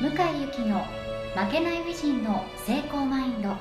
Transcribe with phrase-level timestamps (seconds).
[0.00, 0.82] 向井由紀の
[1.36, 3.54] 負けない美人の成功マインド。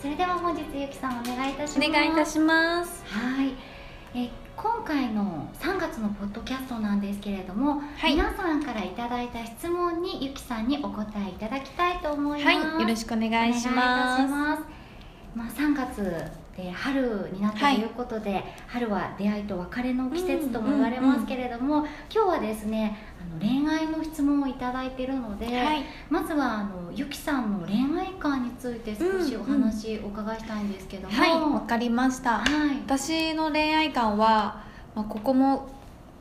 [0.00, 1.90] それでは本日ゆきさんお願いいたします。
[1.90, 3.04] お願いいたします。
[3.04, 3.52] はい。
[4.14, 8.14] え今回の3月のポッドキャストなんですけれども、はい。
[8.14, 12.56] 皆さんからいただいた質問にゆきさんにお答えいただきたいと思います。
[12.56, 12.80] はい。
[12.80, 14.62] よろしくお願いしお願いいたますします。
[15.34, 25.84] まあ、3月で春になったということで、春は出会いと別れの季節とも言われますけれども、今日はですねあの恋愛の質問をいただいているので、はい。
[26.08, 32.38] まずはあのゆきさんの恋愛観について少しお話お伺いしたいんですけども、はいわかりました。
[32.38, 32.76] はい。
[32.86, 35.68] 私の恋愛観は、まあ、ここも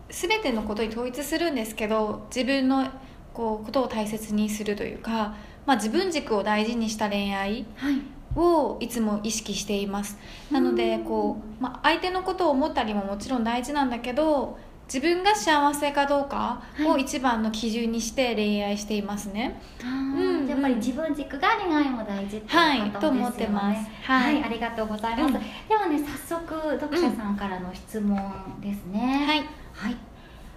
[0.09, 2.87] 全てのことに統一するんですけど自分の
[3.33, 10.17] こうことを大切にするというか、まあ、自分軸を大事にした恋愛はいをいつも意識しています。
[10.51, 19.59] なのでこう、まあ、相手のことを思ったりももちろん大事なんだけど自分が幸せかどうかを一番の基準にして恋愛していますね。
[19.81, 22.81] あーうんやっぱり自分軸が恋愛も大事っていうことですよね。
[22.81, 23.89] はいと思ってます。
[24.03, 24.43] は、はいい。
[24.43, 25.41] ありがとうございます、うん。
[25.67, 28.15] ではね早速読者さんからの質問
[28.61, 29.39] ですね、はい。
[29.73, 29.97] はい、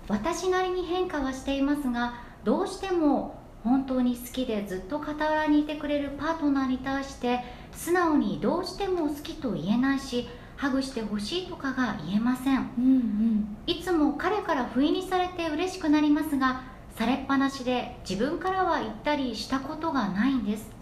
[0.08, 7.41] 私なりに変化はしていますがどうしても本当に好きでずっと傍らにいてくれるパートナーに対して
[7.73, 12.70] 素直にどうしても好きと言えないしハグしてほしいとかが言えません。
[12.79, 13.56] うんうん。
[13.67, 16.62] いつも彼から不意にされて嬉しくなりますが
[16.97, 20.79] されっぱなしで自分からは言ったりしたことがないんです。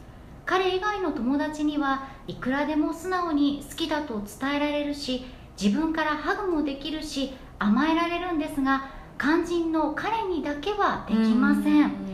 [0.46, 5.26] 彼以外の友達にはいくらでも素直に好きだと伝えられるし
[5.60, 8.88] 自分からハグもできるし甘えられるんですが
[9.18, 12.05] 肝心の彼にだけはできません、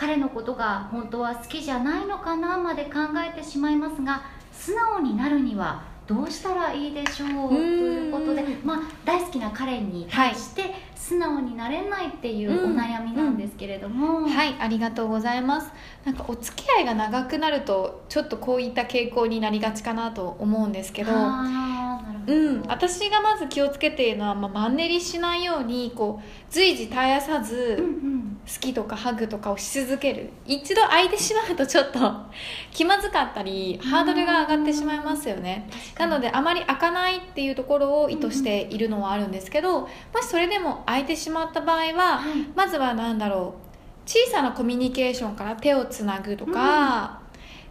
[0.00, 15.70] 彼のことが本当は好きじゃないのかなまで考えてしまいますが素直になるにはどうしたらいいでしょうということで、まあ、大好きな彼に対して素直になれないっていうお悩みなんですけれども、はいありがとうございます。
[16.04, 21.12] なんかお付き合いが長くなるとちょっとこういった傾向になりがちかなと思うんですけど。
[21.12, 22.34] あーなるほど。
[22.34, 30.30] うん、私がまず気をつけているのは、まあ、マンネリしないようにこう随時絶やさず、うんうん好きとかハグとかをし続ける。
[30.46, 31.98] 一度空いてしまうとちょっと
[32.72, 35.68] 気まずかったりハードルが上がってしまいますよね。
[35.98, 39.88] なのであまり開かないっていうところを意図しているのはあるんですけど、も
[40.20, 42.46] しそれでも空いてしまった場合は、はい。
[42.54, 43.70] まずは何だろう。
[44.06, 47.20] 小さなコミュニケーションから手をつなぐとか、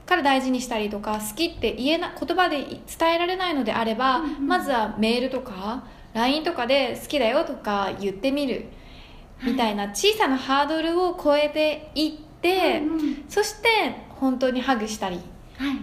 [0.05, 4.47] から大事にしたりとか好きって言えな言葉で伝えられないのであれば、うんうん。
[4.47, 8.65] まずはメールとか LINE とかで好きだよとか言ってみる
[9.43, 12.11] みたいな小さなハードルを超えていっ
[12.41, 13.25] て、うんうん。
[13.29, 13.67] そして
[14.19, 15.15] 本当にハグしたり。
[15.15, 15.21] は
[15.71, 15.77] い。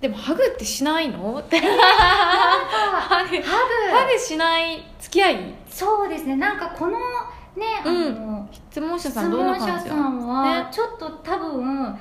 [0.00, 1.38] でもハグってしないの？
[1.38, 1.58] って。
[1.58, 3.36] ハハグ。
[3.36, 3.42] グ。
[3.42, 4.82] ハグしない？
[4.98, 5.54] 付き合い？
[5.68, 6.36] そうですね。
[6.36, 10.68] なんかこのねあの、質問者質さんどんな問感じ者さんはね。
[10.72, 11.98] ちょっと多分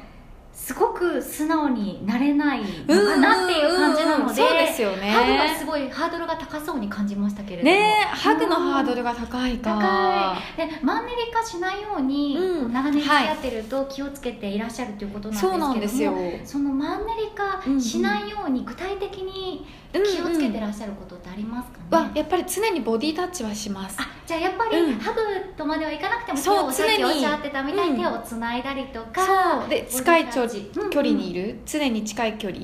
[0.59, 5.09] すごく素直になれないのかなっていう感じなのでそうですよね。
[5.09, 7.71] ハグがすごいハードルが高そうに感じましたけれども。
[7.71, 9.75] ねえハグのハードルが高いか。
[9.77, 10.67] 高い。
[10.67, 12.73] でマンネリ化しないように、うん。
[12.73, 16.13] 長年付き合ってると気をつけていらっしゃるということなんですけどもなんですよ。
[16.45, 23.97] そのマンネリ化しないように具体的に気をつけてらっしゃることってありますかね、はやっぱり常にボディタッチはします。
[23.99, 24.99] あじゃあやっぱり、うん。
[24.99, 25.21] ハグ
[25.57, 27.99] とまではいかなくてもそう手をさっき常におっしゃってたみたいにうん。
[27.99, 29.25] 手をつないだりとか、
[29.59, 29.69] そう。
[29.69, 30.89] で近い距離うんうん。
[30.89, 32.61] 距離にいる常に近い距離。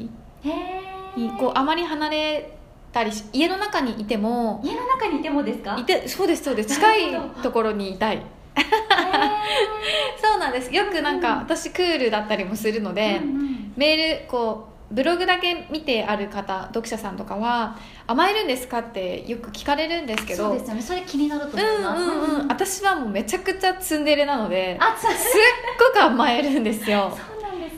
[1.16, 2.52] にこうあまり離れ
[2.92, 5.78] たりし家の中にいても家の中にいてもですか？
[5.80, 6.70] いてそうですそうです。
[6.76, 7.02] 近い
[7.42, 8.18] ところにいたい。
[8.18, 8.22] へ
[10.22, 10.74] そうなんです。
[10.74, 13.74] よくなんか私クールだったりもするのーで、うんうん。
[13.76, 17.76] メールこうブログだけ見てある方読者さんとかは
[18.08, 18.80] 甘えるんですか？
[18.80, 20.82] ってよく聞かれるんですけどそうですよね。
[20.82, 22.48] それ気になるとう思います、んうんうん。
[22.48, 25.12] 私はもうめちゃくちゃツンデレなのですっ
[25.94, 27.18] ごく甘えるんですよ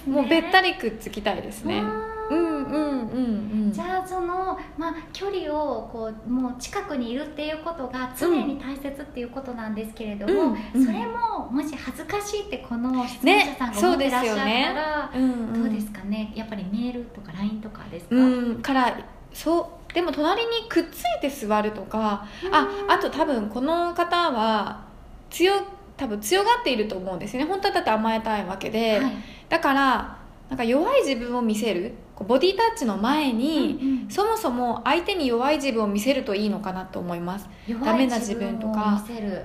[0.07, 1.81] ねもうべったりくっつきたいですね。
[2.30, 3.71] ううんんうんうんうん。
[3.71, 10.86] じゃあその、まあ、距離をこうもう近くにいるっていうことが常に大切っていうことなんですけれども、うんうん。
[10.86, 15.63] それももし恥ずかしいってこの質問者さんが思ってらっしゃったら、うんうん。
[15.63, 16.33] どうですかね？
[16.36, 18.98] やっぱりメールとか LINE とかですか、うんから
[19.33, 24.83] そうでも隣にくっついて座るとかああと多分この方は
[25.30, 25.53] 強
[25.95, 27.48] 多分強がっていると思うんですよね。
[27.48, 29.12] 本当はだって甘えたいわけで、はい
[29.49, 30.17] だから
[30.49, 31.94] なんか弱い自分を見せる。
[32.15, 34.09] こうボディタッチの前に、うんうん。
[34.09, 37.47] そもそも相手に弱い自分を見せるといいのかなと思います。
[37.67, 39.03] 弱いダメな自分とか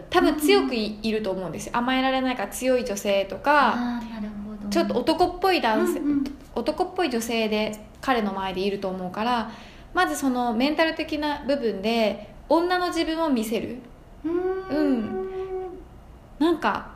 [0.08, 1.76] 多分強くうんい,、ると思うんですよ。
[1.76, 4.00] 甘えられないから強い女性とか
[4.70, 6.25] ちょっと男っぽい男性、うんうん。
[6.55, 9.50] 男っぽい女性で彼の前でいると思うから
[9.93, 13.78] まずそのメンタル的な部分で女の自分を見せる。
[14.25, 15.22] うーん。
[16.38, 16.92] なんか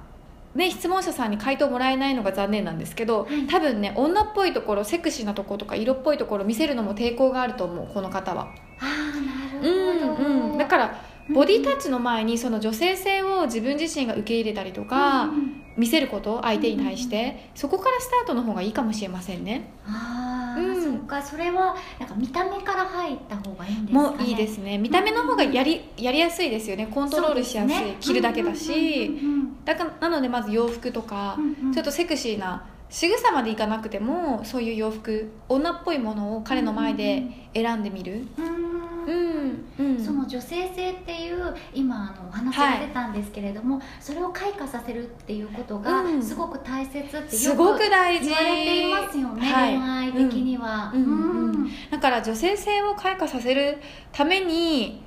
[0.57, 3.47] ね、質問者さんに回答もらえないのが残念なんですけど、はい。
[3.47, 8.49] 多分ね女っぽいところセクシーなところとか色っぽいところ見せるのも抵抗があると思うこの方は。
[8.81, 9.13] あ
[9.61, 15.63] あなうんるほど、うん、だからボディタッチの前にその女性性を自分自身が受け入れたりとか、うんうん。
[15.77, 19.69] 見せること相手に対して、そこからスタートの方がいいかもしれませんね。
[19.85, 20.36] あ
[20.97, 21.01] あ、うん。
[21.01, 24.79] そっかそれはなんか見た目から入った方がいいんですかねもういいですね。
[24.79, 26.87] 見た目の方がやりやりやすいですよね。
[26.87, 27.69] コントロールしやすい。
[27.69, 27.97] ね。
[28.01, 38.27] 着るだけだし、うんうんだからなのでまず洋服とか、うんうんちょっとセクシーな仕草までいかなくてもそういう洋服女っぽいものを彼の前で選んでみる。
[38.39, 38.56] うん
[39.79, 39.97] うんうん。
[39.97, 46.23] うんその女性性っていう今あのお話が出たんですけれども、それを開花させるっていうことがうん。
[46.23, 48.27] すごく大切ってよすごくく大事。
[48.27, 50.93] 言われていますよね、はい恋愛的には。
[51.91, 53.79] だから女性性を開花させる
[54.13, 55.03] ために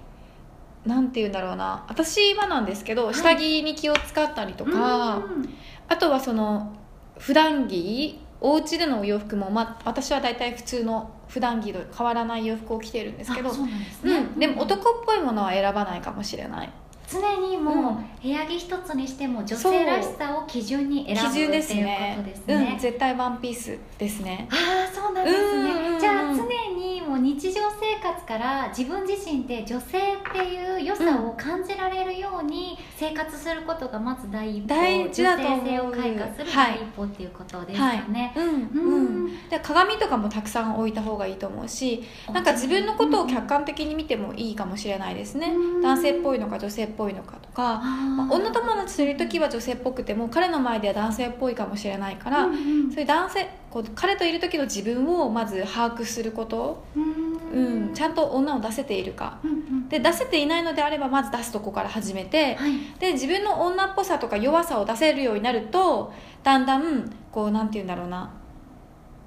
[0.86, 1.86] なんて言うんだろうな。
[1.88, 3.14] 私はなんですけど、はい。
[3.14, 5.50] 下着に気を使ったりとか、うん。
[5.88, 6.74] あとはその
[7.18, 16.70] 普段着お家でのお洋服も、まあ、私は大体普通の普段着と変わらない洋服を着てるんですけどうなんですね、うん、でも男っぽいものは選ばないかもしれない。
[17.12, 22.70] 常にもう部屋着一つにしても女性らしさを基準に選ぶ基準ですっていうねことですね。
[22.74, 24.48] うん、絶対ワンピースですね。
[24.52, 26.44] ああそうなんですね、うんうんうんじゃあ常
[26.76, 30.02] にもう日常生活から自分自身で女性っ
[30.32, 36.74] ていう良さを感じられるように生活することがまず第一歩大事だと性性を開花するはい。
[36.74, 38.46] 第一歩っていうことですよね、うん。
[38.46, 39.28] ううん。
[39.28, 45.82] ん、で鏡とかもたくさん置いた方がいいと思うしなんか自分のことを客観的に見てもいいかもしれないですね、うん。
[45.82, 52.58] 男性っぽいのか女性っぽいのかとか、まあ、女友達といる時は女性っぽくても彼の前では男性っぽいかもしれないから、うんう
[52.88, 52.92] ん。
[52.92, 59.40] そういう男性こう彼といる時の自分をまず把握すること、うんうん、ちゃんと女を出せているか。
[59.44, 59.90] うんうん。
[59.90, 62.72] で出せていないのであればまず出すとこから始めて、はい。
[63.00, 66.14] で自分の女っぽさとか弱さを出せるようになると
[66.44, 68.32] だんだんこうなんて言うんだろうな。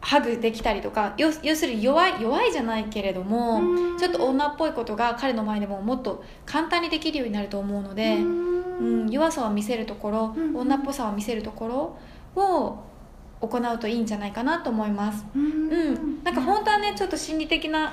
[0.00, 3.98] ハグできたりとか要要するに弱い弱いじゃないけれども、うん。
[3.98, 9.10] ちょっと女っぽいことが彼の前でももっと簡単にできるようになると思うので、うん。
[9.10, 10.56] 弱さを見せるところ、うん。
[10.56, 11.96] 女っぽさを見せるとこ
[12.36, 12.92] ろを
[13.40, 15.24] 行うといいんじゃないかなと思います。
[15.34, 15.42] うん。
[15.42, 17.92] うん、なんか本当はねちょっと心理的な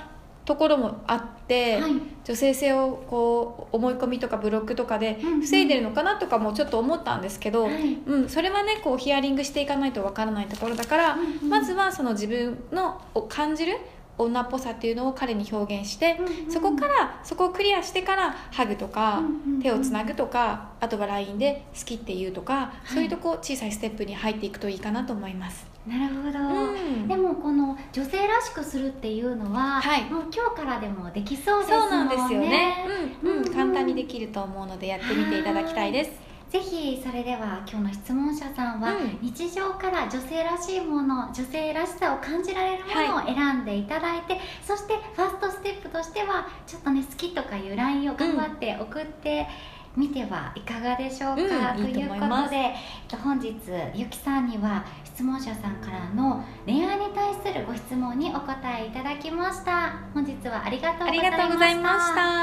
[0.49, 1.91] ところもあって、はい。
[2.25, 7.99] 女性性をこう思い込みとかブロックとかで防いでるのかなとかもちょっと思ったんですけど、はい。
[8.07, 11.49] うん、それはねこうヒアリングしていかないとわからないところだから、うんうん。
[11.49, 13.77] まずはその自分のを感じる
[14.19, 16.51] 女っぽさっていうのを彼に表現して、うんうん。
[16.51, 19.61] そこからそこをクリアしてからハグとか、うんうんうん。
[19.61, 22.93] 手をつなぐとかあとは LINE で好きって言うとか、い。
[22.93, 25.67] そういうとこ小さいステップに入っていくといいかなと思います。
[25.87, 27.07] なるほど、うん。
[27.07, 30.03] でもこの女性らしくするっていうのは、はい。
[30.09, 32.15] もう今日からでもできそうですそうもんね。
[32.15, 32.75] なんですよね、
[33.23, 33.53] うんうん。
[33.53, 39.19] 簡単にできると思うのでやってみていただきたいですぜひそれでは今日の質問者さんは、うん。
[39.21, 49.47] 日常から女性らしいもの女性らしさを感じられるものを選んでいただいて、そしてファーストステップとしてはちょっとね好きとかいう LINE を頑張って送って
[49.95, 52.73] みてはいかがでしょうか、うんいいとということでえっ
[53.07, 53.53] と本日
[53.93, 59.93] ゆきさんには質問者さんからの恋愛に対するご質問にお答えいただきました。
[60.13, 62.38] 本日はありがとうございました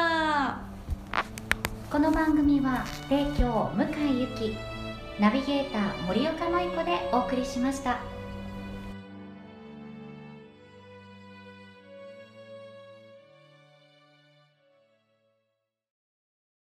[2.27, 4.57] 番組は提供向井由紀
[5.21, 8.16] ナビゲーター森岡舞子でお送りしました。